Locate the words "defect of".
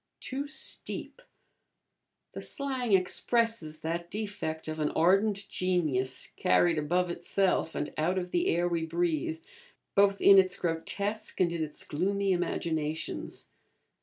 4.09-4.79